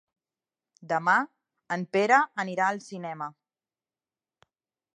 [0.91, 1.13] Demà
[1.75, 3.29] en Pere anirà al cinema.